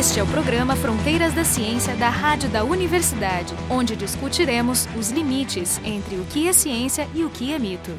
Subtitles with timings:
[0.00, 5.78] Este é o programa Fronteiras da Ciência da Rádio da Universidade, onde discutiremos os limites
[5.84, 7.90] entre o que é ciência e o que é mito.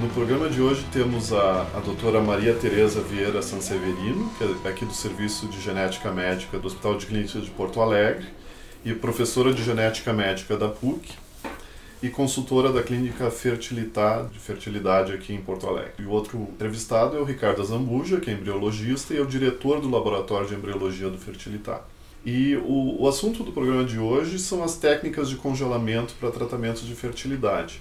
[0.00, 4.84] No programa de hoje temos a, a doutora Maria Tereza Vieira Sanseverino, que é aqui
[4.84, 8.26] do Serviço de Genética Médica do Hospital de Clínicas de Porto Alegre,
[8.84, 11.08] e professora de Genética Médica da PUC,
[12.02, 15.92] e consultora da clínica Fertilidade, de fertilidade aqui em Porto Alegre.
[15.98, 19.80] E o outro entrevistado é o Ricardo Zambuja, que é embriologista e é o diretor
[19.80, 21.82] do Laboratório de Embriologia do Fertilidade.
[22.24, 26.82] E o, o assunto do programa de hoje são as técnicas de congelamento para tratamento
[26.82, 27.80] de fertilidade.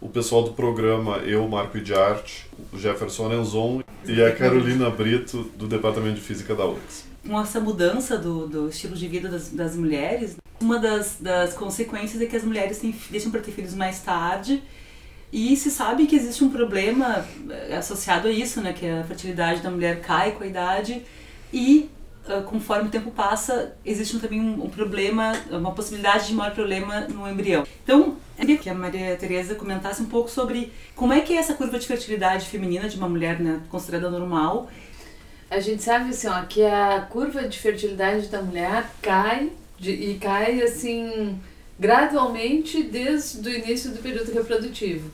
[0.00, 5.50] O pessoal do programa, eu, Marco de Arte, o Jefferson Enzon e a Carolina Brito,
[5.56, 7.07] do Departamento de Física da UFRGS.
[7.26, 12.20] Com essa mudança do, do estilo de vida das, das mulheres, uma das, das consequências
[12.22, 14.62] é que as mulheres têm, deixam para ter filhos mais tarde
[15.32, 19.60] e se sabe que existe um problema eh, associado a isso, né, que a fertilidade
[19.60, 21.02] da mulher cai com a idade
[21.52, 21.90] e
[22.26, 27.28] uh, conforme o tempo passa existe também um, problema, uma possibilidade de maior problema no
[27.28, 27.66] embrião.
[27.84, 31.36] Então, eu queria que a Maria Tereza comentasse um pouco sobre como é que é
[31.36, 34.70] essa curva de fertilidade feminina de uma mulher né, considerada normal.
[35.50, 40.18] A gente sabe assim, ó, que a curva de fertilidade da mulher cai de, e
[40.18, 41.40] cai assim
[41.78, 45.10] gradualmente desde o início do período reprodutivo.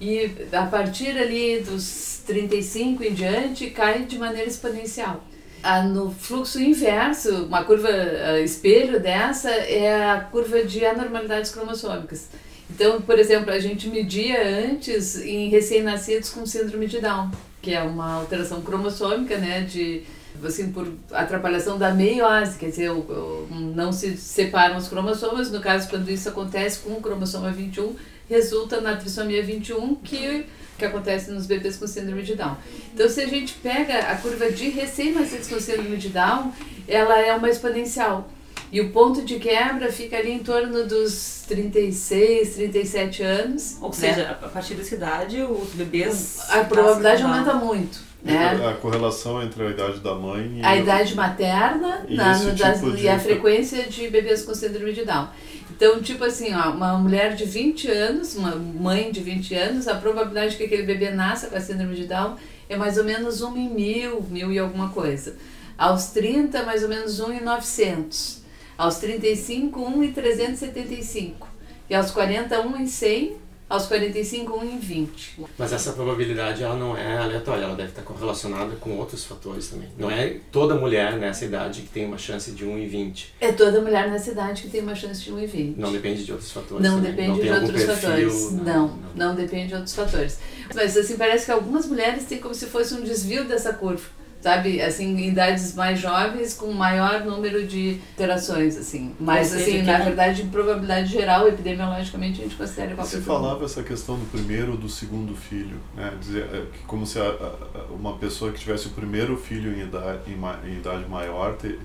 [0.00, 5.22] E a partir ali dos 35 em diante cai de maneira exponencial.
[5.62, 7.90] Ah, no fluxo inverso, uma curva
[8.44, 12.28] espelho dessa é a curva de anormalidades cromossômicas.
[12.70, 14.38] Então, por exemplo, a gente media
[14.70, 17.30] antes em recém-nascidos com síndrome de Down,
[17.66, 20.04] que é uma alteração cromossômica, né, de
[20.44, 22.92] assim, por atrapalhação da meiose, quer dizer,
[23.74, 27.96] não se separam os cromossomas, no caso, quando isso acontece com o cromossoma 21,
[28.30, 30.46] resulta na trissomia 21, que,
[30.78, 32.56] que acontece nos bebês com síndrome de Down.
[32.94, 36.52] Então, se a gente pega a curva de recém-nascidos com síndrome de Down,
[36.86, 38.30] ela é uma exponencial.
[38.72, 43.76] E o ponto de quebra fica ali em torno dos 36, 37 anos.
[43.80, 44.36] Ou seja, né?
[44.42, 46.38] a partir dessa idade, os bebês.
[46.50, 48.06] A probabilidade aumenta muito.
[48.22, 48.68] Né?
[48.68, 52.56] A correlação entre a idade da mãe e a idade materna e, na, no, tipo
[52.56, 53.04] das, de...
[53.04, 55.28] e a frequência de bebês com síndrome de Down.
[55.70, 59.94] Então, tipo assim, ó, uma mulher de 20 anos, uma mãe de 20 anos, a
[59.94, 62.34] probabilidade que aquele bebê nasça com a síndrome de Down
[62.68, 65.36] é mais ou menos 1 em mil, mil e alguma coisa.
[65.78, 68.45] Aos 30, mais ou menos 1 em 900.
[68.76, 71.48] Aos 35, 1 em 375.
[71.88, 75.40] E aos 40, 1 em 100 aos 45, 1 em 20.
[75.58, 79.88] Mas essa probabilidade ela não é aleatória, ela deve estar correlacionada com outros fatores também.
[79.98, 83.34] Não é toda mulher nessa idade que tem uma chance de 1 em 20.
[83.40, 85.76] É toda mulher nessa idade que tem uma chance de 1 em 20.
[85.78, 86.84] Não depende de outros fatores.
[86.84, 87.12] Não também.
[87.12, 88.52] depende não de outros perfil, fatores.
[88.52, 90.38] Não não, não, não depende de outros fatores.
[90.72, 94.80] Mas assim, parece que algumas mulheres têm como se fosse um desvio dessa curva sabe,
[94.80, 99.14] assim, em idades mais jovens com maior número de interações, assim.
[99.18, 103.82] Mas, assim, na verdade, em probabilidade geral, epidemiologicamente, a gente considera qualquer Se falava essa
[103.82, 106.12] questão do primeiro ou do segundo filho, né?
[106.20, 110.20] Dizer, é, como se a, a, uma pessoa que tivesse o primeiro filho em idade,
[110.28, 111.78] em, em idade maior ter,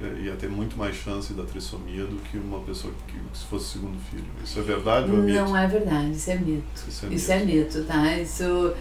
[0.00, 3.44] é, ia ter muito mais chance da trissomia do que uma pessoa que, que se
[3.44, 4.24] fosse segundo filho.
[4.42, 5.38] Isso é verdade ou é mito?
[5.38, 6.64] Não é verdade, isso é mito.
[6.74, 8.16] Isso é mito, isso é mito tá?
[8.16, 8.74] Isso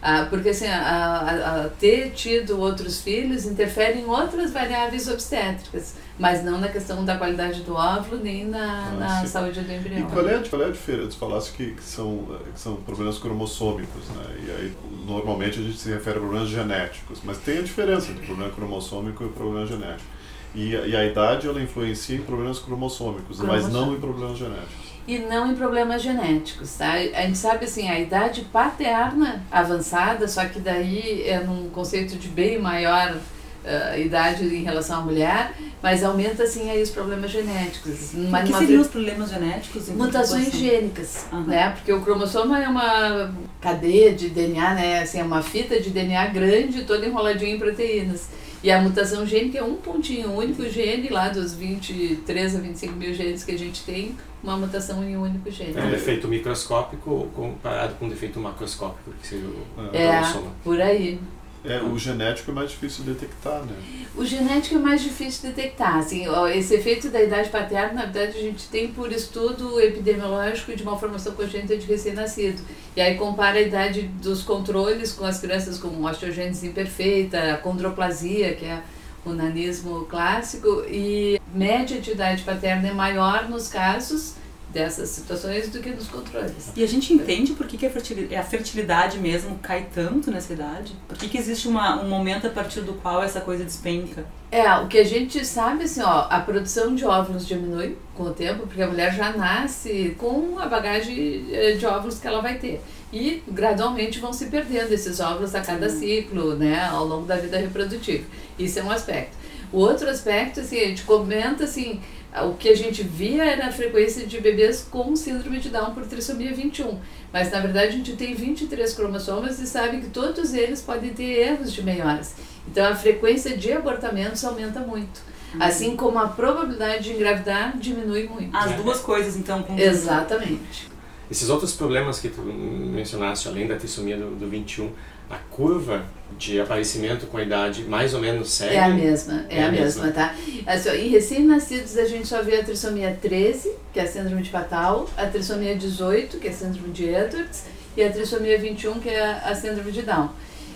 [0.00, 5.96] ah, porque assim, a, a, a, ter tido outros filhos interfere em outras variáveis obstétricas,
[6.18, 10.00] mas não na questão da qualidade do óvulo nem na, ah, na saúde do embrião.
[10.00, 11.08] E qual é, qual é a diferença?
[11.08, 14.36] Tu falaste que, que, são, que são problemas cromossômicos, né?
[14.46, 18.24] E aí, normalmente a gente se refere a problemas genéticos, mas tem a diferença entre
[18.24, 20.18] problema cromossômico e problema genético.
[20.54, 25.18] E, e a idade ela influencia em problemas cromossômicos, mas não em problemas genéticos e
[25.18, 26.92] não em problemas genéticos, tá?
[26.92, 32.28] A gente sabe assim, a idade paterna avançada, só que daí é num conceito de
[32.28, 38.12] bem maior uh, idade em relação à mulher, mas aumenta assim aí os problemas genéticos.
[38.12, 39.88] o que seriam os problemas genéticos?
[39.88, 41.44] Mutações gênicas, uhum.
[41.44, 41.70] né?
[41.70, 43.32] Porque o cromossoma é uma
[43.62, 45.00] cadeia de DNA, né?
[45.00, 48.28] Assim, é uma fita de DNA grande, toda enroladinha em proteínas.
[48.62, 52.92] E a mutação gênica é um pontinho, um único gene lá dos 23 a 25
[52.92, 55.74] mil genes que a gente tem, uma mutação em um único gene.
[55.76, 60.54] É um defeito microscópico comparado com um defeito macroscópico, que seria o é, cromossomo.
[60.62, 61.20] por aí.
[61.64, 63.74] É, o genético é mais difícil de detectar, né?
[64.16, 65.98] O genético é mais difícil de detectar.
[65.98, 66.24] Assim,
[66.54, 71.32] esse efeito da idade paterna, na verdade, a gente tem por estudo epidemiológico de malformação
[71.32, 72.62] congênita de recém-nascido.
[72.96, 78.54] E aí compara a idade dos controles com as crianças com osteogênese imperfeita, a condroplasia,
[78.54, 78.80] que é
[79.24, 84.34] o nanismo clássico, e média de idade paterna é maior nos casos
[84.70, 86.72] dessas situações do que nos controles.
[86.76, 90.52] E a gente entende por que, que a, fertilidade, a fertilidade mesmo cai tanto nessa
[90.52, 90.94] idade?
[91.06, 94.24] Por que, que existe uma, um momento a partir do qual essa coisa despenca?
[94.50, 98.30] É, o que a gente sabe, assim, ó, a produção de óvulos diminui com o
[98.30, 102.58] tempo, porque a mulher já nasce com a bagagem eh, de óvulos que ela vai
[102.58, 102.80] ter.
[103.12, 107.58] E gradualmente vão se perdendo esses óvulos a cada ciclo, né, ao longo da vida
[107.58, 108.24] reprodutiva.
[108.58, 109.36] Isso é um aspecto.
[109.70, 112.00] O outro aspecto, assim, a gente comenta, assim,
[112.42, 116.06] o que a gente via era a frequência de bebês com síndrome de Down por
[116.06, 116.98] trissomia 21.
[117.32, 121.38] Mas na verdade a gente tem 23 cromossomas e sabe que todos eles podem ter
[121.40, 122.34] erros de meiose.
[122.66, 125.20] Então a frequência de abortamentos aumenta muito.
[125.54, 125.62] Uhum.
[125.62, 128.54] Assim como a probabilidade de engravidar diminui muito.
[128.54, 130.88] As duas coisas, então, com Exatamente.
[131.30, 134.90] Esses outros problemas que tu mencionaste, além da trissomia do, do 21,
[135.28, 136.04] a curva
[136.38, 138.74] de aparecimento com a idade mais ou menos segue?
[138.74, 140.34] É a mesma, é, é a, mesma, mesma, tá?
[140.66, 144.50] Assim, em recém-nascidos a gente só vê a trissomia 13, que é a síndrome de
[144.50, 147.64] Fatal, a trissomia 18, que é a síndrome de Edwards,
[147.96, 150.30] e a trissomia 21, que é a síndrome de Down.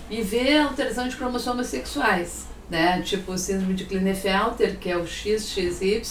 [0.09, 3.01] E vê a alteração de cromossomos sexuais, né?
[3.01, 6.01] Tipo síndrome de Klinefelter, que é o XXY,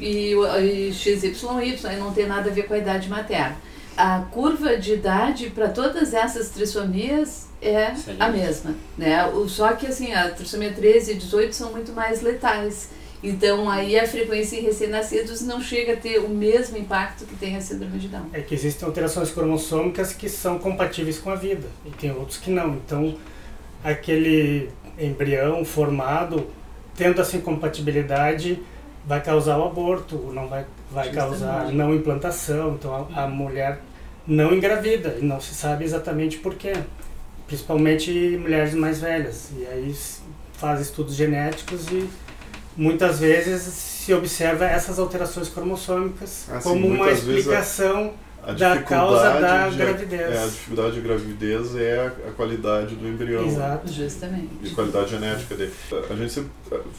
[0.00, 0.44] e o
[0.92, 3.56] XYY, aí não tem nada a ver com a idade materna.
[3.96, 9.18] A curva de idade para todas essas trissomias é a mesma, né?
[9.48, 12.88] Só que assim, a trissomia 13 e 18 são muito mais letais.
[13.22, 17.54] Então aí a frequência em recém-nascidos não chega a ter o mesmo impacto que tem
[17.54, 18.26] a síndrome de Down.
[18.32, 22.50] É que existem alterações cromossômicas que são compatíveis com a vida e tem outros que
[22.50, 22.74] não.
[22.74, 23.14] Então
[23.84, 26.48] aquele embrião formado
[26.96, 28.60] tendo essa incompatibilidade
[29.06, 32.74] vai causar o aborto, não vai, vai causar não implantação.
[32.74, 33.80] Então a, a mulher
[34.26, 36.74] não engravida e não se sabe exatamente por quê
[37.46, 39.50] principalmente mulheres mais velhas.
[39.56, 39.94] E aí
[40.54, 42.08] faz estudos genéticos e
[42.76, 48.14] muitas vezes se observa essas alterações cromossômicas assim, como uma explicação
[48.44, 50.20] a da causa da de, gravidez.
[50.20, 53.46] É, a dificuldade de gravidez é a, a qualidade do embrião.
[53.46, 53.92] Exato.
[53.92, 54.48] Justamente.
[54.62, 55.72] E a qualidade genética dele.
[56.10, 56.50] A gente sempre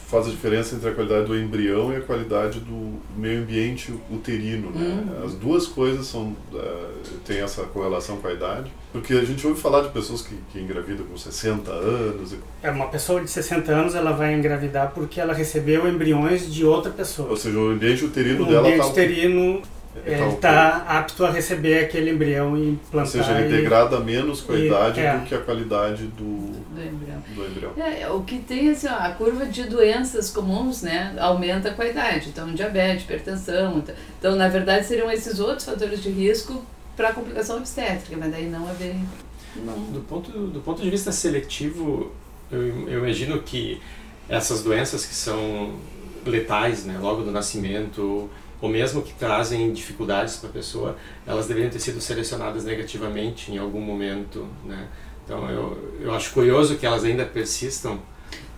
[0.06, 4.70] faz a diferença entre a qualidade do embrião e a qualidade do meio ambiente uterino.
[4.70, 5.04] Né?
[5.06, 5.24] Uhum.
[5.24, 8.72] As duas coisas são, uh, têm essa correlação com a idade.
[8.90, 12.34] Porque a gente ouve falar de pessoas que, que engravidam com 60 anos.
[12.62, 16.90] É, uma pessoa de 60 anos ela vai engravidar porque ela recebeu embriões de outra
[16.90, 17.28] pessoa.
[17.28, 18.84] Ou seja, o ambiente uterino o dela está...
[19.94, 23.00] O ambiente uterino ele está apto a receber aquele embrião e implantar.
[23.00, 23.56] Ou seja, ele e...
[23.58, 25.16] degrada menos com a e, idade é.
[25.16, 27.22] do que a qualidade do, do embrião.
[27.34, 27.72] Do embrião.
[27.76, 31.86] É, o que tem assim, ó, a curva de doenças comuns né, aumenta com a
[31.86, 32.28] idade.
[32.28, 33.82] Então, diabetes, hipertensão.
[34.18, 36.64] Então, na verdade, seriam esses outros fatores de risco
[36.96, 38.96] para complicação obstétrica, mas daí não haver.
[39.56, 39.78] Não.
[39.92, 42.12] Do, ponto, do ponto de vista seletivo,
[42.50, 43.80] eu, eu imagino que
[44.28, 45.74] essas doenças que são
[46.26, 48.28] letais, né, logo do nascimento,
[48.60, 50.96] ou mesmo que trazem dificuldades para a pessoa,
[51.26, 54.88] elas deveriam ter sido selecionadas negativamente em algum momento, né?
[55.24, 57.98] Então eu, eu acho curioso que elas ainda persistam.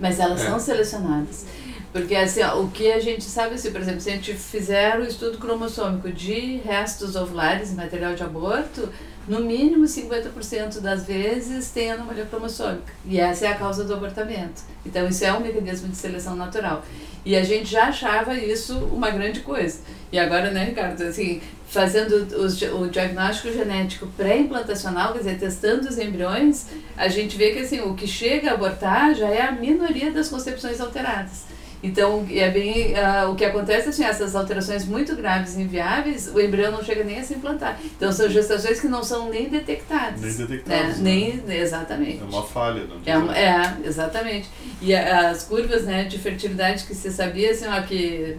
[0.00, 0.46] Mas elas É.
[0.50, 1.46] são selecionadas.
[1.92, 4.98] Porque assim, ó, o que a gente sabe, assim, por exemplo, se a gente fizer
[5.00, 8.88] o estudo cromossômico de restos ovulares material de aborto,
[9.28, 12.92] no mínimo 50% das vezes tem anomalia cromossômica.
[13.04, 14.62] E essa é a causa do abortamento.
[14.84, 16.84] Então isso é um mecanismo de seleção natural.
[17.24, 19.80] E a gente já achava isso uma grande coisa.
[20.12, 25.98] E agora, né, Ricardo, assim, fazendo os, o diagnóstico genético pré-implantacional, quer dizer, testando os
[25.98, 30.12] embriões, a gente vê que assim, o que chega a abortar já é a minoria
[30.12, 31.46] das concepções alteradas.
[31.82, 36.40] Então, é bem uh, o que acontece assim, essas alterações muito graves e inviáveis, o
[36.40, 37.78] embrião não chega nem a se implantar.
[37.84, 40.20] Então, são gestações que não são nem detectadas.
[40.20, 40.36] Nem Né?
[40.38, 40.98] detectadas.
[40.98, 41.40] né?
[41.46, 42.20] Nem, exatamente.
[42.20, 42.82] É uma falha.
[42.84, 44.48] Não É, uma- é, exatamente.
[44.80, 48.36] E a- as curvas né, de fertilidade que se sabia, assim, ó, que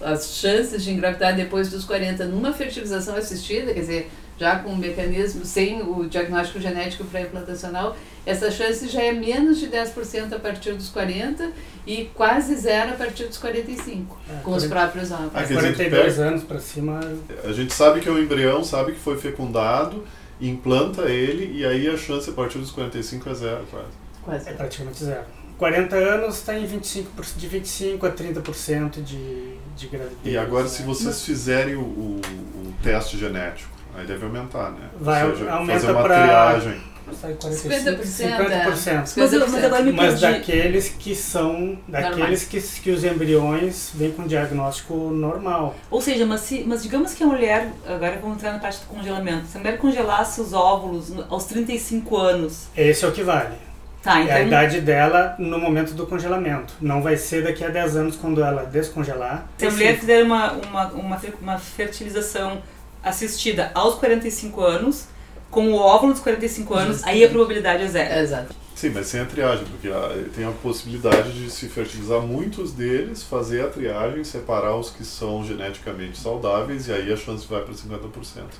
[0.00, 4.76] as chances de engravidar depois dos 40 numa fertilização assistida, quer dizer, já com o
[4.76, 10.72] mecanismo, sem o diagnóstico genético pré-implantacional, essa chance já é menos de 10% a partir
[10.74, 11.50] dos 40
[11.86, 15.30] e quase zero a partir dos 45, É, com os 40 próprios óvulos.
[15.34, 17.00] Ah, quer dizer, tu 42 pega- anos para cima,
[17.44, 20.04] A gente sabe que é um embrião, sabe que foi fecundado,
[20.40, 23.86] implanta ele e aí a chance a partir dos 45 é zero, quase.
[24.22, 24.56] Quase é zero.
[24.56, 25.22] praticamente zero.
[25.56, 30.18] 40 anos está em 25%, por- de 25 a 30% de, de gravidez.
[30.24, 34.88] E agora, se vocês fizerem o, o, o teste genético, aí deve aumentar, né?
[35.00, 36.80] Vai, Ou seja, aumenta fazer uma pra- triagem.
[37.12, 39.12] Sai 45, 50%, 50%.
[39.16, 44.10] Mas, eu, mas agora me Mas daqueles que são, daqueles que, que os embriões vêm
[44.10, 45.76] com diagnóstico normal.
[45.88, 48.86] Ou seja, mas, se, mas digamos que a mulher, agora vamos entrar na parte do
[48.86, 53.54] congelamento, se a mulher congelasse os óvulos aos 35 anos, Esse é o que vale.
[54.02, 56.74] Tá, É a então idade dela no momento do congelamento.
[56.80, 59.46] Não vai ser daqui a 10 anos quando ela descongelar.
[59.58, 62.60] se a mulher fizer uma, uma, uma, uma fertilização
[63.06, 65.06] assistida aos 45 anos,
[65.50, 68.20] com o óvulo dos 45 anos, aí a probabilidade é zero.
[68.20, 68.54] Exato.
[68.74, 69.88] Sim, mas sem a triagem, porque
[70.34, 75.42] tem a possibilidade de se fertilizar muitos deles, fazer a triagem, separar os que são
[75.42, 78.10] geneticamente saudáveis e aí a chance vai para 50%.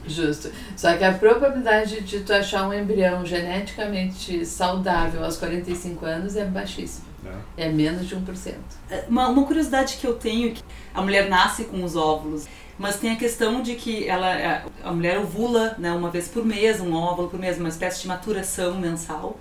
[0.07, 0.51] Justo.
[0.75, 6.47] Só que a probabilidade de tu achar um embrião geneticamente saudável aos 45 anos é
[6.47, 7.05] baixíssima.
[7.23, 7.35] Né?
[7.59, 8.55] É menos de 1%.
[9.09, 10.63] Uma, uma curiosidade que eu tenho, que
[10.95, 12.47] a mulher nasce com os óvulos,
[12.79, 16.81] mas tem a questão de que ela, a- mulher ovula né, uma vez por mês,
[16.81, 19.39] um óvulo por mês, uma espécie de maturação mensal.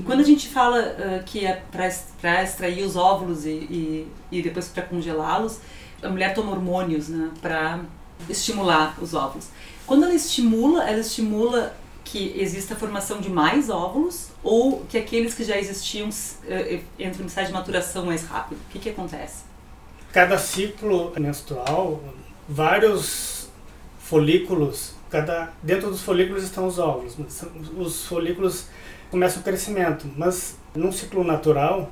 [0.00, 4.42] E quando a gente fala ah, que é para extrair os óvulos e, e, e
[4.42, 5.58] depois para congelá-los,
[6.02, 7.80] a mulher toma hormônios né, para
[8.28, 9.46] estimular os óvulos.
[9.86, 15.34] Quando ela estimula, ela estimula que exista a formação de mais óvulos ou que aqueles
[15.34, 16.08] que já existiam
[16.46, 18.58] eh, entram em estágio de maturação mais rápido?
[18.58, 19.44] O que, que acontece?
[20.12, 22.00] Cada ciclo menstrual,
[22.48, 23.48] vários
[23.98, 27.16] folículos, cada dentro dos folículos estão os óvulos.
[27.76, 28.68] Os folículos
[29.10, 31.90] começam o crescimento, mas num ciclo natural,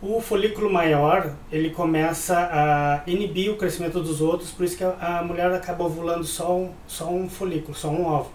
[0.00, 5.18] o folículo maior ele começa a inibir o crescimento dos outros, por isso que a,
[5.18, 8.34] a mulher acaba ovulando só um, só um folículo, só um óvulo.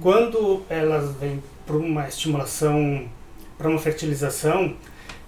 [0.00, 3.08] Quando elas vêm para uma estimulação,
[3.56, 4.76] para uma fertilização,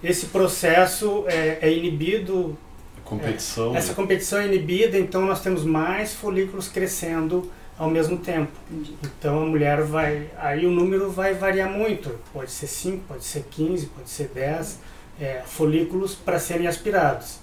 [0.03, 2.59] esse processo é, é inibido
[3.07, 3.75] Competição.
[3.77, 3.95] essa né?
[3.95, 8.53] competição é inibida, então nós temos mais folículos crescendo ao mesmo tempo.
[8.71, 8.97] Entendi.
[9.03, 10.29] Então a mulher vai.
[10.37, 12.19] Aí o número vai variar muito.
[12.33, 14.81] Pode ser 5, pode ser 15, pode ser 10
[15.21, 17.39] é, folículos para serem aspirados.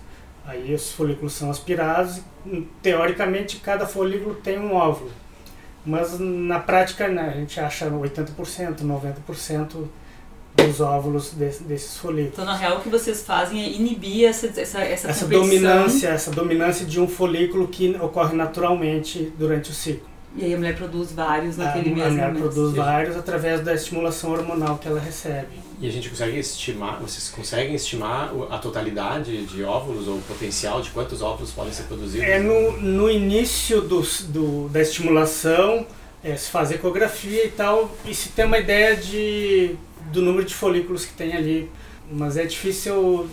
[0.46, 5.12] Aí os folículos são aspirados e, teoricamente, cada folículo tem um óvulo.
[5.86, 9.88] Mas na prática né, a gente acha 80%, 90%
[10.55, 12.33] dos óvulos desse- desses folículos.
[12.33, 16.31] Então, na real, o que vocês fazem é inibir essa, essa, essa, essa dominância, essa
[16.31, 20.12] dominância de um folículo que ocorre naturalmente durante o ciclo.
[20.36, 22.43] E aí a mulher produz vários A, naquele a mesmo mulher mês.
[22.43, 25.62] produz vários através da estimulação hormonal que ela recebe.
[25.79, 30.81] E a gente consegue estimar, vocês conseguem estimar a totalidade de óvulos ou o potencial
[30.81, 32.25] de quantos óvulos podem ser produzidos?
[32.27, 35.86] É no, no início dos- do, da estimulação,
[36.24, 39.75] é, se faz ecografia e tal, e se tem uma ideia de,
[40.13, 41.70] do número de folículos que tem ali.
[42.12, 43.27] Mas é difícil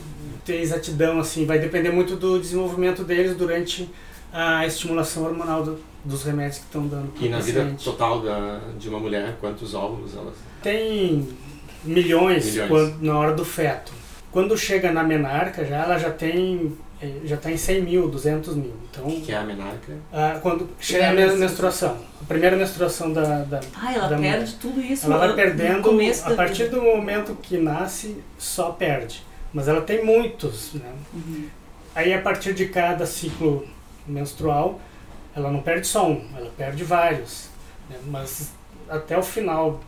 [0.44, 3.88] ter exatidão, assim, vai depender muito do desenvolvimento deles durante
[4.32, 8.88] a estimulação hormonal do- dos remédios que estão dando E na vida total da, de
[8.88, 10.32] uma mulher, quantos óvulos ela
[10.62, 11.28] Tem
[11.84, 12.68] milhões, Milhões.
[12.68, 13.92] quando- na hora do feto.
[14.30, 16.72] Quando chega na menarca, já ela já tem
[17.25, 18.75] já está em 100 mil, 200 mil.
[18.90, 19.92] Então, que é a menarca?
[20.12, 24.19] ah, quando chega a Primeira men- menstruação, a primeira menstruação da, da Ah, ela da
[24.19, 24.59] perde mulher.
[24.61, 25.88] tudo isso ela vai perdendo
[26.25, 26.76] a partir vida.
[26.76, 29.23] do momento que nasce, só perde.
[29.52, 30.92] Mas ela tem muitos, né?
[31.14, 31.47] Uhum.
[31.95, 33.66] Aí a partir de cada ciclo
[34.07, 34.80] menstrual,
[35.35, 37.49] ela não perde só um, ela perde vários.
[37.88, 37.97] né?
[38.07, 38.50] Mas
[38.88, 39.80] até o final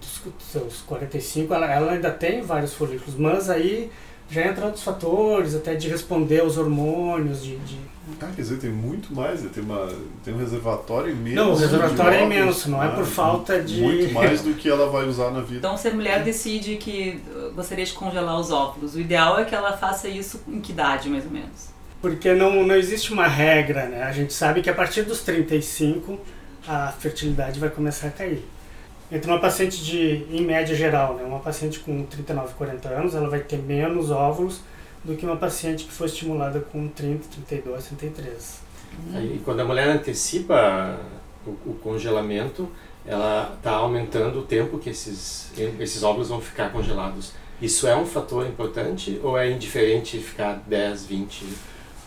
[0.00, 0.20] dos
[0.50, 3.90] seus 45, ela, ela ainda tem vários folículos, mas aí
[4.30, 7.78] já entra outros fatores, até de responder aos hormônios, de, de...
[8.20, 9.50] Ah, quer dizer, tem muito mais, né?
[9.52, 9.88] tem, uma,
[10.24, 11.36] tem um reservatório imenso.
[11.36, 13.04] Não, o reservatório é imenso, não é por né?
[13.06, 15.56] falta de- Muito mais do que ela vai usar na vida.
[15.58, 17.20] Então, se a mulher decide que
[17.54, 21.08] gostaria de congelar os óvulos, o ideal é que ela faça isso em que idade,
[21.08, 21.68] mais ou menos?
[22.02, 24.02] Porque não, não existe uma regra, né?
[24.02, 26.18] A gente sabe que a partir dos 35
[26.68, 28.44] a fertilidade vai começar a cair.
[29.14, 31.22] Entre uma paciente de, em média geral, né?
[31.22, 34.60] uma paciente com 39, 40 anos, ela vai ter menos óvulos
[35.04, 38.60] do que uma paciente que foi estimulada com 30, 32, 33.
[39.14, 40.98] Aí, quando a mulher antecipa
[41.46, 42.68] o, o congelamento,
[43.06, 47.34] ela está aumentando o tempo que esses, esses óvulos vão ficar congelados.
[47.62, 51.44] Isso é um fator importante ou é indiferente ficar 10, 20?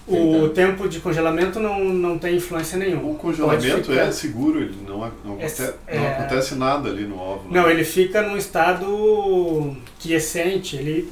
[0.08, 0.50] O 30?
[0.54, 3.12] tempo de congelamento não, não tem influência nenhuma.
[3.12, 7.18] O congelamento é seguro, ele não, não, É- aconte- é- não acontece nada ali no
[7.20, 7.54] óvulo.
[7.54, 11.12] Não, ele fica num estado quiescente, ele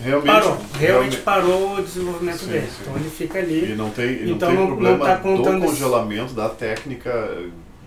[0.00, 2.66] realmente, parou, realmente realmente- parou o desenvolvimento Sim, dele.
[2.68, 2.72] sim.
[2.82, 3.72] Então ele fica ali.
[3.72, 6.48] E não tem, e Então não tem não- não problema tá contando do congelamento, da
[6.48, 7.36] técnica,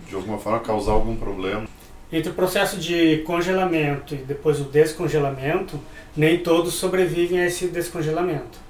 [0.08, 1.64] de alguma forma causar algum problema.
[2.12, 5.80] Entre o processo de congelamento e depois o descongelamento,
[6.16, 8.62] nem todos sobrevivem a esse descongelamento.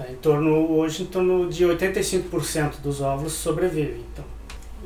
[0.00, 0.10] Tá?
[0.10, 4.02] Em torno, hoje, em torno de 85% dos óvulos sobrevivem.
[4.12, 4.24] Então,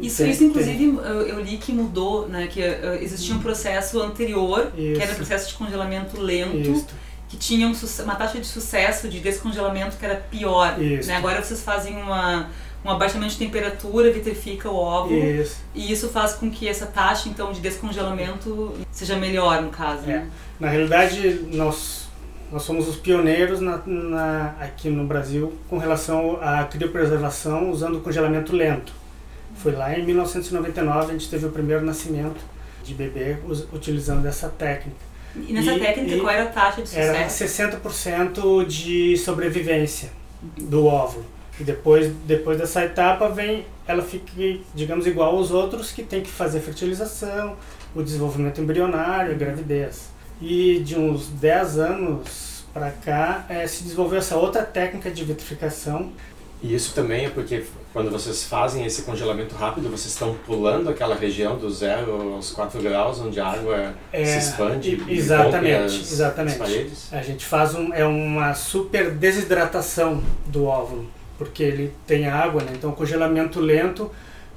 [0.01, 2.49] Isso, tem- isso inclusive, eu, eu li que mudou, né?
[2.49, 5.15] Que uh, existia um processo anterior, que era o Isso.
[5.17, 6.87] processo de congelamento lento, tem- Isso.
[7.29, 10.81] que tinha um uma taxa de sucesso de descongelamento que era pior.
[10.83, 11.09] Isso.
[11.09, 11.17] Né?
[11.17, 12.49] Agora vocês fazem uma,
[12.85, 15.17] um abaixamento de temperatura vitrifica o óvulo.
[15.25, 15.59] Isso.
[15.77, 20.07] E isso faz com que essa taxa, então, de descongelamento seja melhor, no caso, É.
[20.09, 20.31] né?
[20.59, 22.04] Na realidade, nós,
[22.53, 28.55] nós somos os pioneiros na, na- aqui no Brasil com relação à criopreservação usando congelamento
[28.55, 28.93] lento.
[29.57, 32.41] Foi lá em 1999 a gente teve o primeiro nascimento
[32.85, 34.99] de bebê us- utilizando essa técnica.
[35.37, 37.37] E nessa E- técnica, e qual era a taxa de Era sucesso?
[37.39, 40.11] 60% de sobrevivência
[40.59, 41.25] do óvulo.
[41.59, 44.31] E depois, depois dessa etapa vem, ela fica,
[44.75, 47.57] digamos, igual aos outros que tem que fazer fertilização,
[47.95, 50.09] o desenvolvimento embrionário, a gravidez.
[50.47, 56.13] E de uns 10 anos para cá eh, se desenvolveu essa outra técnica de vitrificação.
[56.63, 61.15] E isso também é porque quando vocês fazem esse congelamento rápido, vocês estão pulando aquela
[61.15, 65.53] região do zero aos 4 graus, onde a água É, se expande e- e exatamente,
[65.81, 66.53] rompe as, exatamente.
[66.53, 67.13] as paredes.
[67.13, 71.07] A gente faz um, é uma super desidratação do óvulo,
[71.39, 72.73] porque ele tem água, né?
[72.75, 74.11] então congelamento lento,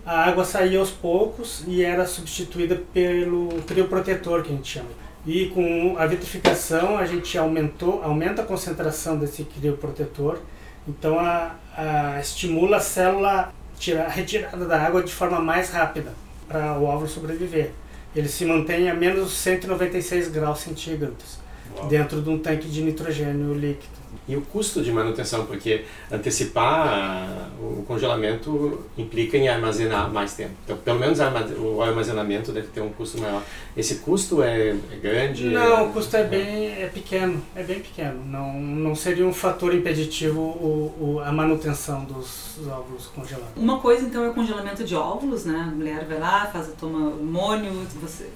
[0.06, 4.89] a água saía aos poucos e era substituída pelo crioprotetor que a gente chama.
[5.27, 10.39] E com a vitrificação a gente aumentou, aumenta a concentração desse crioprotetor,
[10.88, 16.13] então a, a estimula a célula tirar, a retirada da água de forma mais rápida
[16.48, 17.72] para o óvulo sobreviver.
[18.15, 21.39] Ele se mantém a menos 196 graus centígrados
[21.75, 21.88] Uau.
[21.89, 23.96] dentro de um tanque de nitrogênio líquido.
[24.27, 30.51] E o custo de manutenção, porque antecipar o congelamento implica em armazenar mais tempo.
[30.63, 31.19] Então, pelo menos
[31.59, 33.41] o armazenamento deve ter um custo maior.
[33.75, 35.45] Esse custo é, é grande?
[35.49, 38.23] Não, o custo é bem é pequeno, é bem pequeno.
[38.25, 43.51] Não, não seria um fator impeditivo o, o- a manutenção dos óvulos congelados.
[43.55, 45.67] Uma coisa, então, é o congelamento de óvulos, né?
[45.71, 47.71] A mulher vai lá, faz, toma hormônio,
[48.01, 48.27] você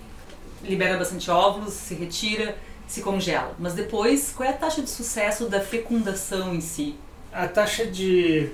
[0.63, 2.55] libera bastante óvulos, se retira,
[2.91, 3.55] se congela.
[3.57, 6.95] Mas depois, qual é a taxa de sucesso da fecundação em si?
[7.31, 8.50] A taxa de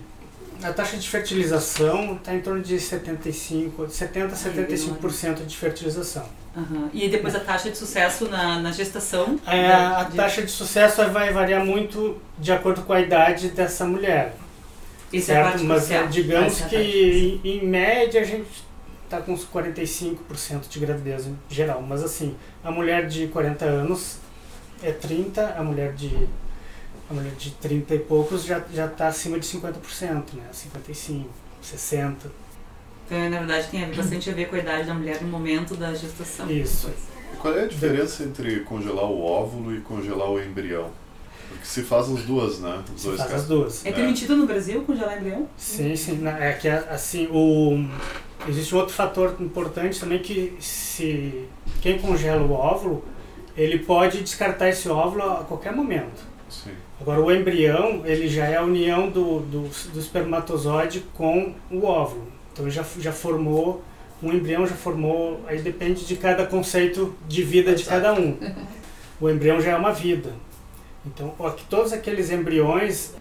[0.63, 6.25] a taxa de fertilização está em torno de 75, 70 a 75% de fertilização.
[6.55, 6.89] Aham.
[6.93, 9.39] E depois a taxa de sucesso na, na gestação?
[9.45, 13.49] É, Da- a de- taxa de sucesso vai variar muito de acordo com a idade
[13.49, 14.35] dessa mulher.
[15.13, 15.49] Isso é certo?
[15.51, 16.03] parte Mas crucial.
[16.03, 18.47] é, digamos é que em, em média a gente
[19.05, 21.81] está com uns 45% de gravidez em geral.
[21.81, 24.17] Mas assim, a mulher de 40 anos
[24.83, 26.27] é 30, a mulher de
[27.09, 30.43] a mulher de 30 e poucos já já está acima de 50%, né?
[30.51, 31.29] 55,
[31.61, 32.29] 60.
[33.05, 35.93] Então, na verdade, tem bastante a ver com a idade da mulher no momento da
[35.93, 36.51] gestação.
[36.51, 36.89] Isso.
[37.33, 40.89] E qual é a diferença entre congelar o óvulo e congelar o embrião?
[41.47, 42.83] Porque se faz as duas, né?
[42.93, 43.43] Os Se dois faz casos.
[43.43, 43.85] as duas.
[43.85, 45.47] É permitido no Brasil congelar embrião?
[45.55, 46.19] Sim, sim.
[46.27, 47.87] É que assim, o,
[48.49, 51.47] existe um outro fator importante também que se
[51.81, 53.05] quem congela o óvulo,
[53.57, 56.21] ele pode descartar esse óvulo a qualquer momento.
[56.49, 56.71] Sim.
[57.01, 62.27] Agora o embrião, ele já é a união do, do, do espermatozoide com o óvulo.
[62.53, 63.83] Então já, já formou,
[64.23, 68.37] um embrião já formou, aí depende de cada conceito de vida de cada um.
[69.19, 70.31] O embrião já é uma vida.
[71.05, 73.13] Então, ó, que todos aqueles embriões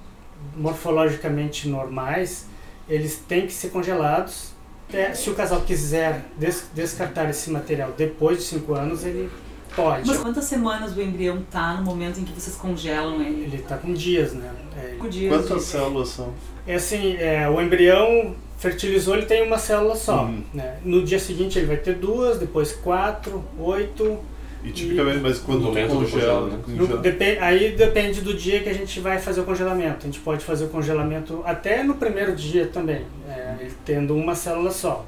[0.56, 2.46] morfologicamente normais,
[2.88, 4.52] eles têm que ser congelados.
[4.92, 9.28] É, se o casal quiser des- descartar esse material depois de 5 anos, ele
[9.76, 10.08] pode.
[10.08, 13.44] Mas quantas semanas o embrião tá no momento em que vocês congelam ele?
[13.44, 14.50] Ele está com dias, né?
[14.76, 16.32] É, dias Quantas de- células são?
[16.66, 20.24] É assim, é, o embrião fertilizou, ele tem uma célula só.
[20.24, 20.42] Uhum.
[20.52, 20.78] Né?
[20.82, 24.18] No dia seguinte ele vai ter duas, depois quatro, oito.
[24.64, 26.40] E tipicamente, mas quando No tu momento do congela.
[26.48, 29.98] No- congela- depe- aí depende do dia que a gente vai fazer o congelamento.
[30.00, 34.34] A gente pode fazer o congelamento até no primeiro dia também, é, ele tendo uma
[34.34, 35.06] célula só.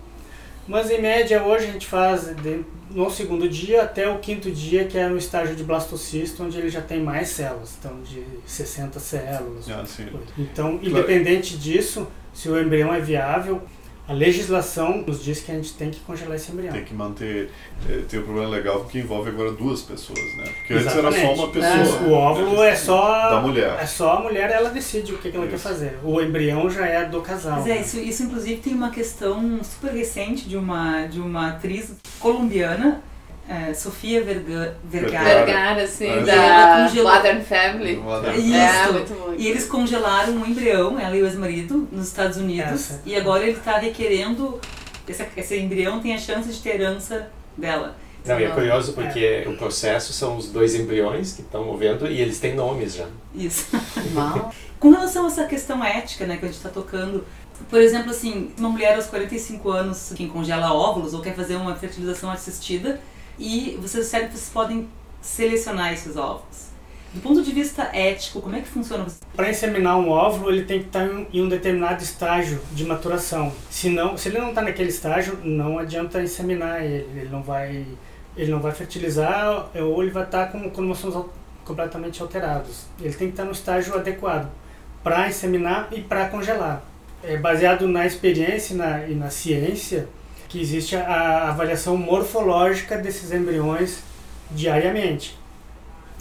[0.68, 4.85] Mas em média hoje a gente faz de- no segundo dia até o quinto dia,
[4.85, 8.98] que é no estágio de blastocisto, onde ele já tem mais células, então de 60
[9.00, 9.68] células.
[9.70, 10.07] Ah, sim.
[10.38, 13.62] Então, independente disso, se o embrião é viável,
[14.08, 16.72] a legislação nos diz que a gente tem que congelar esse embrião.
[16.72, 17.50] Tem que manter.
[17.88, 20.44] eh, Tem um problema legal porque envolve agora duas pessoas, né?
[20.44, 21.38] Porque antes era só Exatamente.
[21.38, 21.52] uma Mas
[21.88, 22.02] pessoa.
[22.08, 23.76] O óvulo é só Da mulher.
[23.80, 25.62] É só a mulher, ela decide o que, que ela quer Isso.
[25.68, 25.98] fazer.
[26.02, 27.58] O embrião já é do casal.
[27.58, 31.92] Mas é, isso, isso inclusive tem uma questão super recente de uma, de uma atriz
[32.18, 33.02] colombiana,
[33.48, 35.24] é, Sofia Verga, Vergara.
[35.44, 35.82] Vergara.
[35.82, 36.20] Assim, É.
[36.22, 37.96] da congelou- Modern Family.
[37.96, 38.54] Uma- Isso.
[38.54, 39.34] É, muito bom.
[39.37, 42.72] E eles congelaram um embrião, ela e o ex-marido, nos Estados Unidos.
[42.72, 43.02] Essa.
[43.06, 44.61] E agora ele está requerendo.
[45.08, 47.96] Esse, esse embrião tem a chance de ter herança dela.
[48.26, 52.20] Não, e é curioso porque o processo são os dois embriões que estão movendo e
[52.20, 53.06] eles têm nomes já.
[53.34, 53.68] Isso.
[54.78, 57.24] Com relação a essa questão ética, né, que a gente está tocando,
[57.70, 61.74] por exemplo, assim, uma mulher aos 45 anos que congela óvulos ou quer fazer uma
[61.74, 63.00] fertilização assistida
[63.38, 64.88] e vocês sabem que vocês podem
[65.20, 66.68] selecionar esses óvulos.
[67.12, 69.07] Do ponto de vista ético, como é que funciona?
[69.35, 73.51] Para inseminar um óvulo, ele tem que estar em um determinado estágio de maturação.
[73.70, 77.09] Se, não, se ele não está naquele estágio, não adianta inseminar ele.
[77.18, 77.87] Ele não vai,
[78.37, 81.27] ele não vai fertilizar ou ele vai estar com cromossomos
[81.64, 82.85] completamente alterados.
[83.01, 84.51] Ele tem que estar no estágio adequado
[85.03, 86.83] para inseminar e para congelar.
[87.22, 90.09] É baseado na experiência e na, e na ciência
[90.48, 94.02] que existe a, avaliação morfológica desses embriões
[94.50, 95.38] diariamente.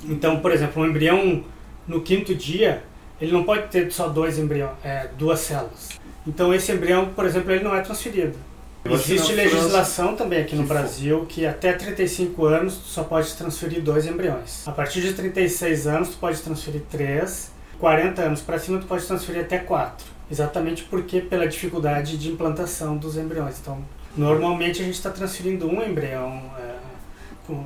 [0.04, 1.44] Então, por exemplo, um embrião
[1.88, 2.84] no quinto dia,
[3.20, 5.90] ele não pode ter só dois embriões, é, duas células.
[6.26, 8.38] Então, esse embrião, por exemplo, ele não é transferido.
[8.86, 13.82] Existe legislação França, também aqui no Brasil que até 35 anos tu só pode transferir
[13.82, 14.66] dois embriões.
[14.68, 19.06] A partir de 36 anos tu pode transferir três, 40 anos para cima tu pode
[19.06, 20.06] transferir até quatro.
[20.30, 23.60] Exatamente porque pela dificuldade de implantação dos embriões.
[23.60, 23.84] Então,
[24.16, 26.76] normalmente a gente está transferindo um embrião é,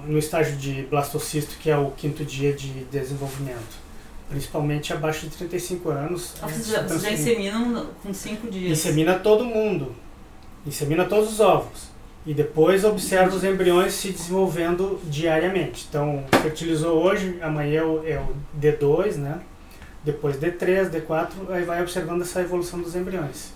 [0.06, 3.82] no estágio de blastocisto, que é o quinto dia de desenvolvimento.
[4.30, 6.36] Principalmente abaixo de 35 anos.
[6.42, 8.80] Ah, vocês já, já inseminam com 5 dias?
[8.80, 9.94] Insemina todo mundo.
[10.66, 11.92] Insemina todos os ovos.
[12.26, 15.88] E depois observa os embriões se desenvolvendo diariamente.
[15.90, 19.42] Então, fertilizou hoje, amanhã é o D2, né?
[20.04, 23.52] Depois D3, D4, aí vai observando essa evolução dos embriões.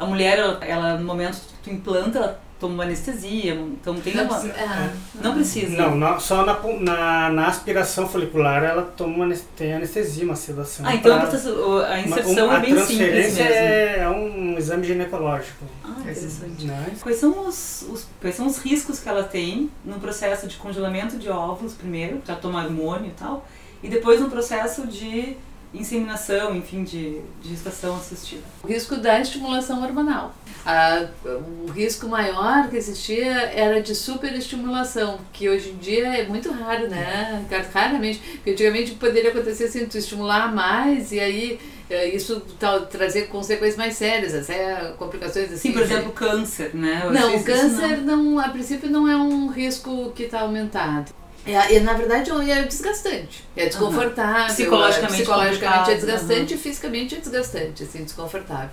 [0.00, 4.14] A mulher, ela, ela no momento que tu implanta, ela toma uma anestesia, então tem
[4.14, 4.38] não uma...
[4.38, 4.92] Precisa, é.
[5.22, 5.76] Não precisa.
[5.76, 10.86] Não, não só na, na, na, aspiração folicular ela toma uma, tem anestesia, uma sedação.
[10.86, 13.42] Ah, então pra, a inserção uma, uma, é bem simples mesmo.
[13.42, 15.64] É, é um exame ginecológico.
[15.84, 16.66] Ah, interessante.
[16.66, 16.92] Né?
[17.00, 21.16] Quais, são os, os, quais são os riscos que ela tem no processo de congelamento
[21.16, 23.46] de óvulos primeiro, para tomar hormônio e tal,
[23.82, 25.36] e depois no processo de
[25.72, 28.42] inseminação, enfim, de, de gestação assistida.
[28.62, 30.34] O risco da estimulação hormonal.
[30.66, 36.50] A, o risco maior que existia era de superestimulação, que hoje em dia é muito
[36.50, 37.46] raro, né?
[37.72, 38.18] Raramente.
[38.18, 43.76] Porque antigamente poderia acontecer assim, tu estimular mais e aí é, isso tal, trazer consequências
[43.76, 45.68] mais sérias, até complicações assim.
[45.68, 47.02] Sim, por exemplo, câncer, né?
[47.04, 48.16] Eu não, o câncer não...
[48.16, 51.12] não, a princípio não é um risco que está aumentado.
[51.46, 54.46] É, e na verdade é desgastante, é desconfortável, uhum.
[54.48, 56.60] psicologicamente, psicologicamente é desgastante uhum.
[56.60, 58.70] e fisicamente é desgastante, assim, desconfortável.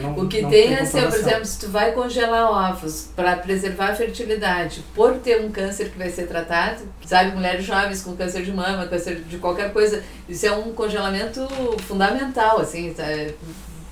[0.00, 3.90] Não, o que tem é assim, por exemplo, se tu vai congelar ovos para preservar
[3.90, 8.44] a fertilidade, por ter um câncer que vai ser tratado, sabe, mulheres jovens com câncer
[8.44, 11.46] de mama, câncer de qualquer coisa, isso é um congelamento
[11.86, 13.04] fundamental, assim, tá?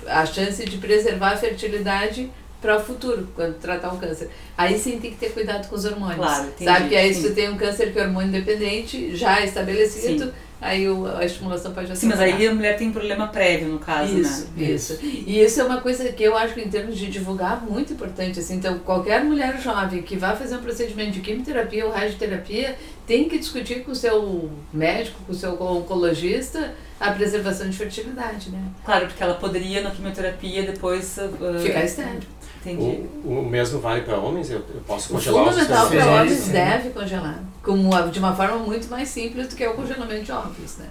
[0.07, 2.29] a chance de preservar a fertilidade
[2.63, 4.29] para o futuro, quando tratar um câncer.
[4.57, 6.15] Aí sim tem que ter cuidado com os hormônios.
[6.15, 7.21] Claro, entendi, Sabe que aí sim.
[7.21, 10.31] se tu tem um câncer que é hormônio dependente, já estabelecido, sim.
[10.61, 13.79] aí o, a estimulação pode Sim, mas aí a mulher tem um problema prévio, no
[13.79, 14.63] caso, isso, né?
[14.63, 17.91] Isso, E isso é uma coisa que eu acho que em termos de divulgar, muito
[17.91, 18.39] importante.
[18.39, 23.27] Assim, então, qualquer mulher jovem que vá fazer um procedimento de quimioterapia ou radioterapia tem
[23.27, 28.63] que discutir com o seu médico, com o seu oncologista, a preservação de fertilidade, né?
[28.85, 31.17] Claro, porque ela poderia na quimioterapia depois...
[31.17, 32.21] Uh, Ficar estéril.
[32.65, 33.09] Entendi.
[33.25, 34.49] O, o mesmo vale para homens?
[34.49, 37.43] Eu, eu posso congelar o fundamental para homens deve congelar.
[37.61, 40.87] Como, de uma forma muito mais simples do que o congelamento de óvulos, né?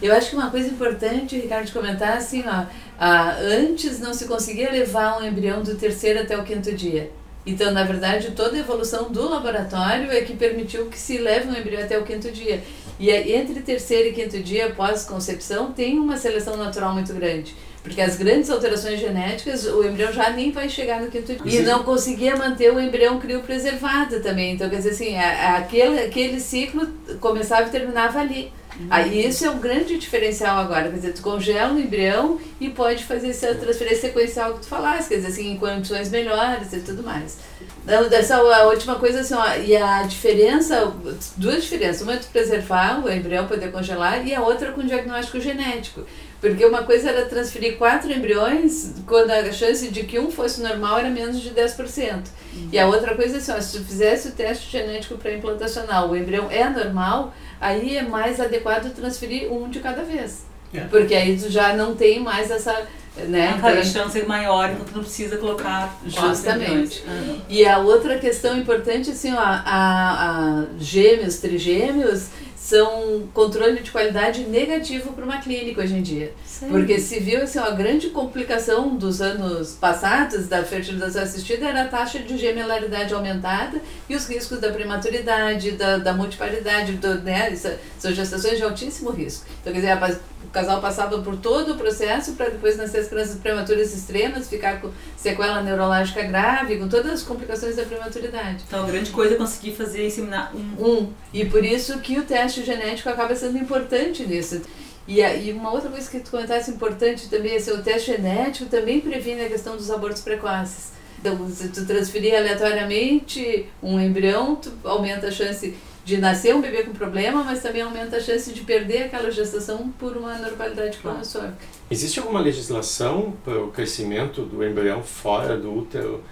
[0.00, 2.66] Eu acho que uma coisa importante, Ricardo, de comentar assim, ó,
[2.98, 7.10] ah, antes não se conseguia levar um embrião do terceiro até o quinto dia.
[7.44, 11.56] Então, na verdade, toda a evolução do laboratório é que permitiu que se leve um
[11.56, 12.62] embrião até o quinto dia.
[13.00, 17.56] E entre terceiro e quinto dia pós-concepção tem uma seleção natural muito grande.
[17.88, 21.60] Porque as grandes alterações genéticas, o embrião já nem vai chegar no quinto dia.
[21.60, 24.54] E não conseguia manter o embrião criopreservado também.
[24.54, 26.86] Então, quer dizer assim, aquele, aquele ciclo
[27.20, 28.52] começava e terminava ali.
[28.78, 28.86] Uhum.
[28.90, 33.04] Aí isso é um grande diferencial agora, quer dizer, tu congela o embrião e pode
[33.04, 37.02] fazer essa transferência sequencial que tu falaste, quer dizer, assim, em condições melhores e tudo
[37.02, 37.38] mais.
[37.82, 40.92] Então, essa a última coisa assim, ó, e a diferença,
[41.36, 45.40] duas diferenças, uma é tu preservar o embrião, poder congelar, e a outra com diagnóstico
[45.40, 46.02] genético.
[46.40, 51.00] Porque uma coisa era transferir quatro embriões, quando a chance de que um fosse normal
[51.00, 52.14] era menos de 10%.
[52.54, 52.68] Uhum.
[52.72, 56.16] E a outra coisa é assim, ó, se tu fizesse o teste genético pré-implantacional, o
[56.16, 60.46] embrião é normal, aí é mais adequado transferir um de cada vez.
[60.72, 60.80] É.
[60.82, 62.86] Porque aí tu já não tem mais essa.
[63.16, 63.58] Né?
[63.60, 67.02] Ah, a chance é maior, então tu não precisa colocar Justamente.
[67.04, 67.40] Uhum.
[67.48, 72.28] E a outra questão importante, assim, ó, a, a gêmeos, trigêmeos,
[72.68, 76.34] são controle de qualidade negativo para uma clínica hoje em dia.
[76.58, 76.68] Sim.
[76.70, 81.88] Porque se viu assim, a grande complicação dos anos passados da fertilização assistida era a
[81.88, 88.12] taxa de gemelaridade aumentada e os riscos da prematuridade, da, da multiparidade, do, né, são
[88.12, 89.46] gestações de altíssimo risco.
[89.60, 93.38] Então, quer dizer, o casal passava por todo o processo para depois nascer as crianças
[93.38, 98.64] prematuras extremas, ficar com sequela neurológica grave, com todas as complicações da prematuridade.
[98.66, 100.84] Então, a grande coisa é conseguir fazer inseminar um.
[100.84, 101.12] Um.
[101.32, 104.62] E por isso que o teste genético acaba sendo importante nisso.
[105.08, 109.00] E, e uma outra coisa que tu comentasse importante também, assim, o teste genético também
[109.00, 110.92] previne a questão dos abortos precoces.
[111.18, 116.84] Então, se tu transferir aleatoriamente um embrião, tu aumenta a chance de nascer um bebê
[116.84, 121.56] com problema, mas também aumenta a chance de perder aquela gestação por uma normalidade cromossômica.
[121.90, 126.22] Existe alguma legislação para o crescimento do embrião fora do útero?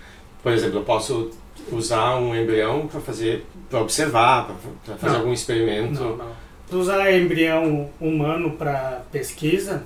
[0.42, 1.30] Por exemplo, eu posso
[1.72, 5.20] usar um embrião para fazer, para observar, para fazer Não.
[5.20, 6.00] algum experimento?
[6.00, 6.45] Não, não.
[6.68, 9.84] Tu usar embrião humano para pesquisa,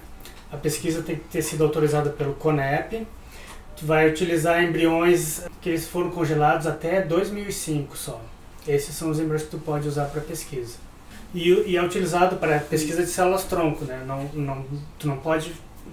[0.51, 3.07] a pesquisa tem que ter sido autorizada pelo CONEP.
[3.77, 8.21] Tu vai utilizar embriões que eles foram congelados até 2005 só.
[8.67, 10.77] Esses são os embriões que tu pode usar para pesquisa.
[11.35, 14.03] E, e é utilizado para pesquisa de células-tronco, né?
[14.07, 14.65] Não, não,
[14.99, 15.53] tu não pode...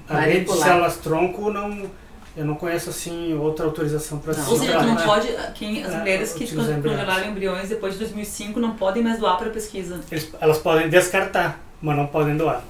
[0.10, 1.90] Além de células-tronco, não,
[2.38, 5.04] eu não conheço assim outra autorização para Ou seja, tu não né?
[5.04, 5.28] pode.
[5.56, 9.50] Quem, as É, mulheres que congelaram embriões depois de 2005 não podem mais doar para
[9.50, 10.00] pesquisa.
[10.12, 12.64] Eles- elas podem descartar, mas não podem doar.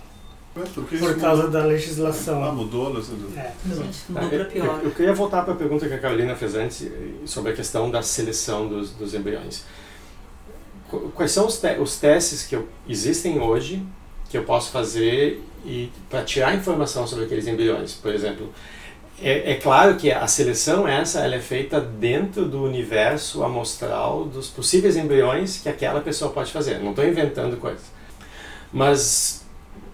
[0.54, 1.52] Por causa mudou?
[1.62, 2.44] da legislação.
[2.44, 2.92] Ah, mudou?
[2.92, 3.00] né?
[3.36, 3.76] É.
[3.76, 4.80] Gente, Tá, mudou para pior.
[4.80, 6.90] eu- eu queria voltar para a pergunta que a Carolina fez antes eh,
[7.26, 9.64] sobre a questão da seleção dos, dos embriões.
[10.90, 13.86] Qu- Quais são os, te- os testes que eu- existem hoje
[14.30, 17.94] que eu posso fazer e para tirar informação sobre aqueles embriões?
[17.94, 18.52] Por exemplo,
[19.22, 24.48] é, é claro que a seleção essa ela é feita dentro do universo amostral dos
[24.48, 26.80] possíveis embriões que aquela pessoa pode fazer.
[26.80, 27.86] Não estou inventando coisas.
[28.72, 29.46] Mas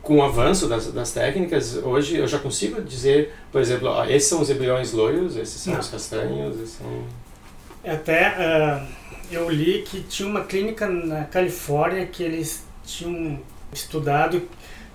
[0.01, 4.27] com o avanço das, das técnicas, hoje eu já consigo dizer, por exemplo, ó, esses
[4.27, 5.79] são os embriões loiros, esses são Não.
[5.79, 7.03] os castanhos, esses são...
[7.85, 8.85] Até ah,
[9.31, 13.39] eu li que tinha uma clínica na Califórnia que eles tinham
[13.71, 14.41] estudado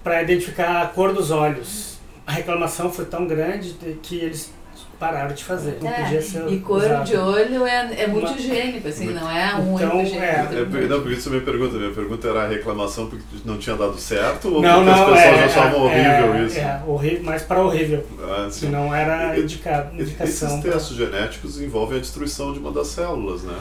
[0.05, 1.98] para identificar a cor dos olhos.
[2.29, 4.53] A reclamação foi tão grande de- que eles
[5.01, 5.79] pararam de fazer.
[5.81, 7.05] Não É, podia ser E cor usado.
[7.07, 9.19] de olho é, é muito higiênico, assim, Muito.
[9.21, 11.77] não é um Então, único é, É, por- não, por isso a minha pergunta.
[11.79, 15.23] Minha pergunta era a reclamação porque não tinha dado certo ou Não, porque não, as
[15.23, 16.59] pessoas é, achavam horrível é, isso?
[16.59, 18.05] É, horrível, mas para horrível.
[18.23, 18.69] Ah, sim.
[18.69, 20.49] não era E- indicado, indicação.
[20.49, 23.57] Esses pra- testes genéticos envolvem a destruição de uma das células, né?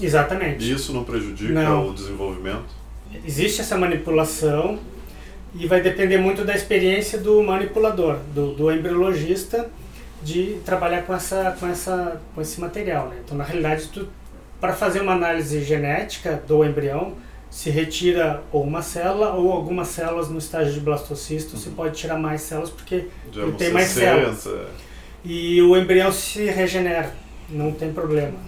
[0.00, 0.64] Exatamente.
[0.64, 1.88] E isso não prejudica Não.
[1.88, 2.80] o desenvolvimento?
[3.26, 4.78] existe essa manipulação
[5.54, 9.70] e vai depender muito da experiência do manipulador, do, do embriologista,
[10.22, 13.08] de trabalhar com, essa, com, essa, com esse material.
[13.08, 13.16] Né?
[13.24, 13.90] Então, na realidade,
[14.60, 17.14] para fazer uma análise genética do embrião,
[17.50, 22.16] se retira ou uma célula ou algumas células no estágio de blastocisto, você pode tirar
[22.16, 24.66] mais células porque Já Ele uns tem mais 60,
[25.24, 27.12] e o embrião se regenera,
[27.50, 28.38] não tem problema.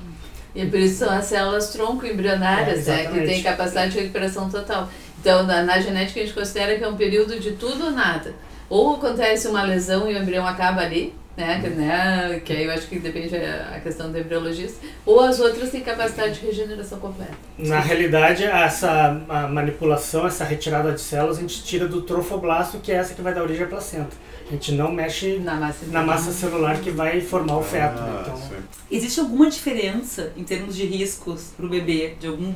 [0.55, 4.49] E por isso são as células tronco embrionárias, É, né, que têm capacidade de recuperação
[4.49, 4.89] total.
[5.25, 8.35] Então, na, na genética, a gente considera que é um período de tudo ou nada.
[8.69, 12.71] Ou acontece uma lesão e o embrião acaba ali, né, que, né, que aí eu
[12.71, 16.99] acho que depende a a questão do embriologista, ou as outras têm capacidade de regeneração
[16.99, 17.33] completa.
[17.57, 19.19] Na realidade, essa
[19.51, 23.33] manipulação, essa retirada de células, a gente tira do trofoblasto, que é essa que vai
[23.33, 24.11] dar origem à placenta.
[24.47, 27.95] A gente não mexe Na massa na massa celular que vai formar o feto.
[27.99, 28.09] né?
[28.19, 28.57] Ah, Então, sim.
[28.91, 32.53] Existe alguma diferença em termos de riscos para o bebê, de algum,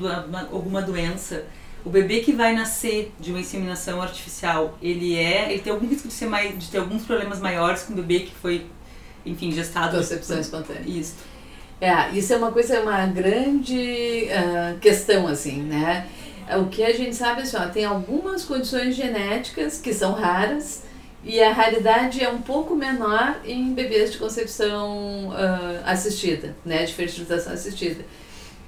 [0.53, 1.45] alguma doença?
[1.85, 6.09] O bebê que vai nascer de uma inseminação artificial, ele é, ele tem algum risco
[6.09, 8.67] de ser mais, de ter alguns problemas maiores que um bebê que foi,
[9.25, 9.97] enfim, gestado.
[9.97, 10.83] concepção espontânea.
[10.87, 11.15] Isso.
[11.81, 16.07] É, isso é uma coisa, uma grande ah, questão, assim, né?
[16.61, 20.83] O que a gente sabe, assim, ó, tem algumas condições genéticas que são raras
[21.23, 26.85] e a raridade é um pouco menor em bebês de concepção ah, assistida, né?
[26.85, 28.05] De fertilização assistida.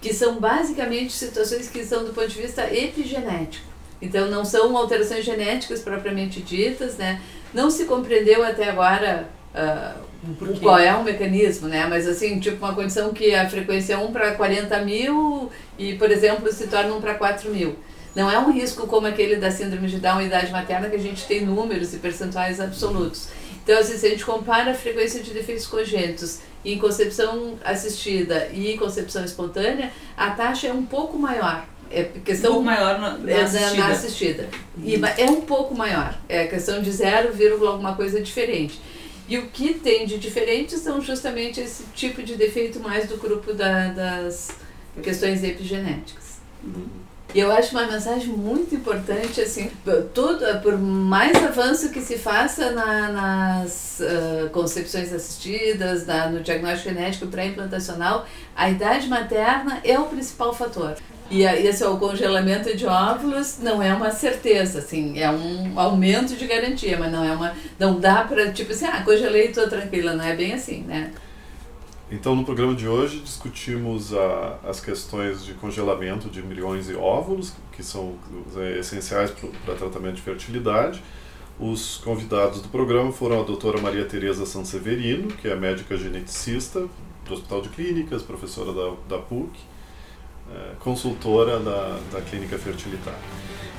[0.00, 3.66] Que são basicamente situações que são do ponto de vista epigenético.
[4.00, 7.20] Então, não são alterações genéticas propriamente ditas, né?
[7.52, 10.60] Não se compreendeu até agora quê?
[10.62, 11.86] qual é o mecanismo, né?
[11.86, 16.10] Mas assim, tipo uma condição que a frequência é 1 para 40 mil e, por
[16.10, 17.76] exemplo, se torna 1 para 4 mil.
[18.14, 21.00] Não é um risco como aquele da síndrome de Down e idade materna que a
[21.00, 23.28] gente tem números e percentuais absolutos.
[23.62, 28.76] Então, assim, se a gente compara a frequência de defeitos congênitos em concepção assistida e
[28.76, 31.66] concepção espontânea, a taxa é um pouco maior.
[31.90, 33.76] É Um questão pouco maior na, na é, na- assistida.
[33.76, 34.48] na assistida.
[34.82, 36.16] E, é um pouco maior.
[36.28, 37.32] É questão de 0,
[37.66, 38.80] alguma coisa diferente.
[39.28, 43.52] E o que tem de diferente são justamente esse tipo de defeito mais do grupo
[43.52, 44.50] da- das
[45.02, 46.40] questões epigenéticas.
[47.32, 49.70] E eu acho uma mensagem muito importante, assim,
[50.12, 56.88] tudo, por mais avanço que se faça na- nas ah, concepções assistidas, na- no diagnóstico
[56.92, 60.96] genético pré-implantacional, a idade materna é o principal fator.
[61.30, 66.44] E esse o congelamento de óvulos não é uma certeza, assim, é um aumento de
[66.44, 70.14] garantia, mas não é uma, não dá pra, tipo assim, ah, congelei e tô tranquila,
[70.14, 71.12] não é bem assim, né?
[72.10, 77.52] Então, no programa de hoje, discutimos a, as questões de congelamento de embriões e óvulos,
[77.70, 78.16] que são
[78.56, 79.30] é, essenciais
[79.64, 81.00] para tratamento de fertilidade.
[81.58, 86.88] Os convidados do programa foram a doutora Maria Tereza Sanseverino, que é médica geneticista
[87.24, 89.52] do Hospital de Clínicas, professora da, da PUC,
[90.52, 93.18] é, consultora da, da Clínica Fertilitar.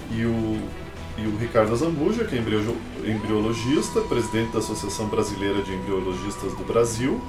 [0.09, 0.57] E o,
[1.17, 7.19] e o Ricardo Zambuja, que é embriologista, presidente da Associação Brasileira de Embriologistas do Brasil,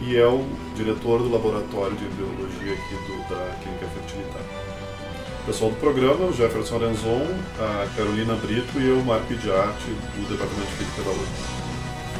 [0.00, 4.42] e é o diretor do laboratório de embriologia aqui do, da Clínica Fertilitar.
[5.42, 7.26] O pessoal do programa, o Jefferson Arenzon,
[7.58, 11.56] a Carolina Brito e eu, Marco de Arte, do Departamento de Física da URGS.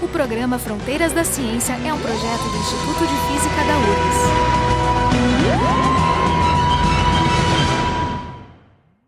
[0.03, 6.06] O programa Fronteiras da Ciência é um projeto do Instituto de Física da URGS.